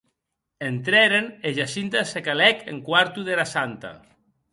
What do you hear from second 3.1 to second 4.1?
dera santa.